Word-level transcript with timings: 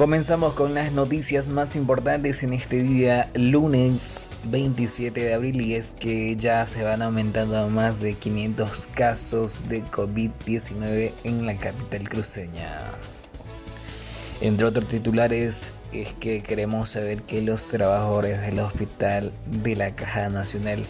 Comenzamos 0.00 0.54
con 0.54 0.72
las 0.72 0.92
noticias 0.92 1.50
más 1.50 1.76
importantes 1.76 2.42
en 2.42 2.54
este 2.54 2.82
día, 2.82 3.28
lunes 3.34 4.30
27 4.44 5.22
de 5.22 5.34
abril, 5.34 5.60
y 5.60 5.74
es 5.74 5.92
que 5.92 6.36
ya 6.36 6.66
se 6.66 6.82
van 6.82 7.02
aumentando 7.02 7.58
a 7.58 7.66
más 7.66 8.00
de 8.00 8.14
500 8.14 8.86
casos 8.94 9.68
de 9.68 9.84
COVID-19 9.84 11.12
en 11.22 11.44
la 11.44 11.54
capital 11.58 12.08
cruceña. 12.08 12.80
Entre 14.40 14.64
otros 14.66 14.88
titulares, 14.88 15.74
es 15.92 16.14
que 16.14 16.42
queremos 16.42 16.88
saber 16.88 17.20
que 17.24 17.42
los 17.42 17.68
trabajadores 17.68 18.40
del 18.40 18.60
hospital 18.60 19.34
de 19.44 19.76
la 19.76 19.94
Caja 19.94 20.30
Nacional 20.30 20.82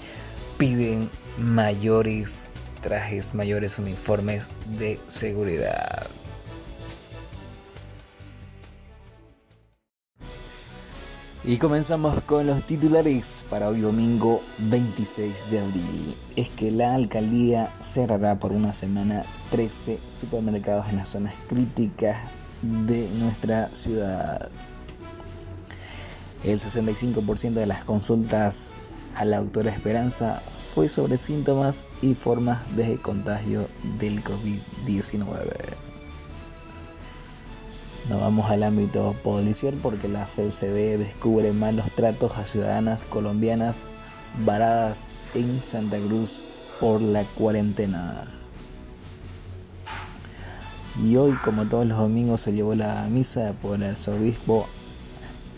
piden 0.57 1.11
mayores 1.37 2.51
trajes, 2.81 3.35
mayores 3.35 3.81
uniformes 3.81 4.47
de 4.79 5.01
seguridad. 5.09 6.07
Y 11.43 11.57
comenzamos 11.57 12.23
con 12.25 12.47
los 12.47 12.63
titulares 12.67 13.45
para 13.49 13.69
hoy 13.69 13.81
domingo 13.81 14.43
26 14.59 15.51
de 15.51 15.61
abril. 15.61 16.15
Es 16.37 16.51
que 16.51 16.71
la 16.71 16.95
alcaldía 16.95 17.73
cerrará 17.81 18.39
por 18.39 18.53
una 18.53 18.75
semana 18.75 19.25
13 19.51 20.01
supermercados 20.09 20.91
en 20.91 20.97
las 20.97 21.09
zonas 21.09 21.35
críticas 21.49 22.19
de 22.61 23.09
nuestra 23.19 23.75
ciudad. 23.75 24.51
El 26.45 26.59
65% 26.59 27.55
de 27.55 27.67
las 27.67 27.85
consultas 27.85 28.91
a 29.15 29.25
la 29.25 29.39
autora 29.39 29.71
Esperanza 29.71 30.43
fue 30.75 30.89
sobre 30.89 31.17
síntomas 31.17 31.87
y 32.03 32.15
formas 32.17 32.61
de 32.77 33.01
contagio 33.01 33.67
del 33.99 34.23
COVID-19. 34.23 35.90
Nos 38.11 38.23
vamos 38.23 38.51
al 38.51 38.65
ámbito 38.65 39.15
policial 39.23 39.79
porque 39.81 40.09
la 40.09 40.27
FCB 40.27 40.99
descubre 40.99 41.53
malos 41.53 41.93
tratos 41.93 42.37
a 42.39 42.45
ciudadanas 42.45 43.05
colombianas 43.05 43.93
varadas 44.45 45.13
en 45.33 45.63
Santa 45.63 45.97
Cruz 46.01 46.43
por 46.81 47.01
la 47.01 47.23
cuarentena. 47.23 48.25
Y 51.07 51.15
hoy, 51.15 51.35
como 51.45 51.67
todos 51.67 51.87
los 51.87 51.99
domingos, 51.99 52.41
se 52.41 52.53
llevó 52.53 52.75
la 52.75 53.07
misa 53.09 53.55
por 53.63 53.77
el 53.77 53.91
arzobispo. 53.91 54.67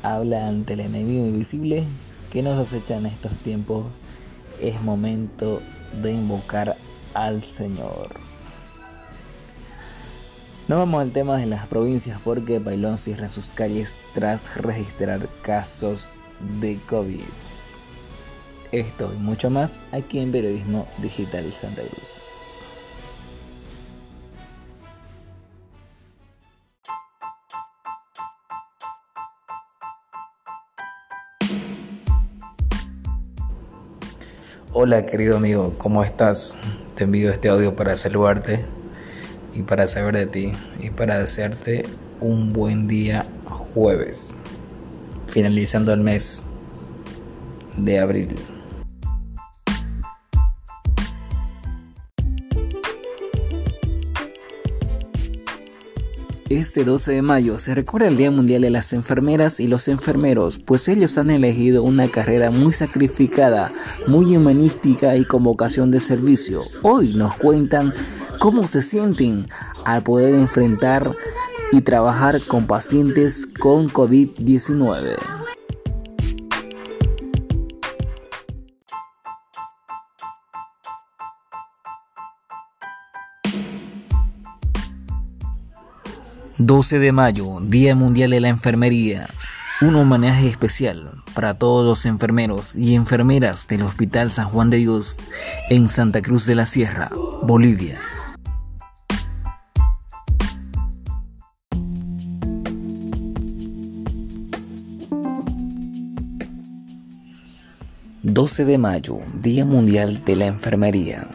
Habla 0.03 0.47
ante 0.47 0.75
el 0.75 0.81
enemigo 0.81 1.25
invisible 1.25 1.87
que 2.29 2.43
nos 2.43 2.59
acecha 2.59 2.99
en 2.99 3.07
estos 3.07 3.39
tiempos. 3.39 3.87
Es 4.61 4.83
momento 4.83 5.63
de 6.03 6.13
invocar 6.13 6.77
al 7.15 7.43
Señor. 7.45 8.32
No 10.73 10.79
vamos 10.79 11.03
al 11.03 11.11
tema 11.11 11.37
de 11.37 11.45
las 11.45 11.67
provincias 11.67 12.19
porque 12.25 12.59
Bailón 12.59 12.97
cierra 12.97 13.29
sus 13.29 13.53
calles 13.53 13.93
tras 14.15 14.57
registrar 14.57 15.29
casos 15.43 16.15
de 16.63 16.79
COVID. 16.89 17.21
Esto 18.73 19.13
y 19.15 19.19
mucho 19.19 19.51
más 19.51 19.81
aquí 19.93 20.19
en 20.19 20.33
Periodismo 20.33 20.89
Digital 20.97 21.53
Santa 21.53 21.83
Cruz. 21.83 22.21
Hola 34.73 35.05
querido 35.05 35.37
amigo, 35.37 35.75
¿cómo 35.77 36.03
estás? 36.03 36.57
Te 36.95 37.05
envío 37.05 37.31
este 37.31 37.51
audio 37.51 37.77
para 37.77 37.95
saludarte 37.95 38.65
y 39.55 39.63
para 39.63 39.87
saber 39.87 40.17
de 40.17 40.27
ti 40.27 40.53
y 40.81 40.91
para 40.91 41.19
desearte 41.19 41.85
un 42.21 42.53
buen 42.53 42.87
día 42.87 43.27
jueves, 43.75 44.35
finalizando 45.29 45.93
el 45.93 46.01
mes 46.01 46.47
de 47.77 47.99
abril. 47.99 48.37
Este 56.49 56.85
12 56.85 57.13
de 57.13 57.23
mayo 57.23 57.57
se 57.57 57.75
recuerda 57.75 58.09
el 58.09 58.19
Día 58.19 58.31
Mundial 58.31 58.61
de 58.61 58.69
las 58.69 58.93
Enfermeras 58.93 59.59
y 59.59 59.69
los 59.69 59.89
Enfermeros, 59.89 60.59
pues 60.59 60.87
ellos 60.87 61.17
han 61.17 61.31
elegido 61.31 61.83
una 61.83 62.09
carrera 62.09 62.51
muy 62.51 62.75
sacrificada, 62.75 63.73
muy 64.07 64.37
humanística 64.37 65.17
y 65.17 65.25
con 65.25 65.45
vocación 65.45 65.91
de 65.91 66.01
servicio. 66.01 66.61
Hoy 66.83 67.15
nos 67.15 67.35
cuentan 67.37 67.95
cómo 68.43 68.67
se 68.67 68.83
sienten 68.83 69.49
al 69.85 70.03
poder 70.03 70.35
enfrentar 70.35 71.15
y 71.71 71.83
trabajar 71.83 72.41
con 72.41 72.67
pacientes 72.67 73.47
con 73.47 73.89
COVID-19. 73.89 75.15
...12 86.59 86.99
de 86.99 87.13
mayo, 87.13 87.59
Día 87.61 87.95
Mundial 87.95 88.31
de 88.33 88.41
la 88.41 88.49
Enfermería... 88.49 89.29
...un 89.81 89.95
homenaje 89.95 90.49
especial 90.49 91.23
para 91.35 91.55
todos 91.55 91.85
los 91.85 92.07
enfermeros 92.07 92.75
y 92.75 92.97
enfermeras 92.97 93.69
del 93.69 93.83
Hospital 93.83 94.33
San 94.33 94.49
Juan 94.49 94.71
de 94.71 94.79
Dios... 94.79 95.19
...en 95.71 95.89
Santa 95.89 96.23
Cruz 96.23 96.45
de 96.45 96.57
la 96.57 96.67
Sierra, 96.67 97.11
Bolivia. 97.43 98.01
12 108.25 108.67
de 108.67 108.79
mayo, 108.79 109.19
Día 109.41 109.65
Mundial 109.65 110.25
de 110.25 110.37
la 110.37 110.47
Enfermería. 110.47 111.29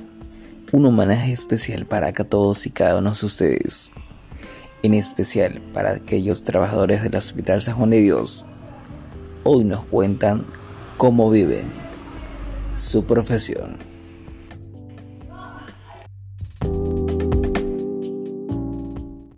Un 0.71 0.85
homenaje 0.85 1.33
especial 1.33 1.85
para 1.85 2.13
todos 2.13 2.65
y 2.65 2.69
cada 2.69 2.99
uno 2.99 3.11
de 3.11 3.25
ustedes. 3.25 3.91
En 4.83 4.93
especial 4.93 5.61
para 5.73 5.91
aquellos 5.91 6.45
trabajadores 6.45 7.03
del 7.03 7.15
Hospital 7.15 7.61
San 7.61 7.75
Juan 7.75 7.89
de 7.89 7.99
Dios. 7.99 8.45
Hoy 9.43 9.65
nos 9.65 9.83
cuentan 9.83 10.45
cómo 10.95 11.29
viven 11.29 11.67
su 12.77 13.03
profesión. 13.03 13.75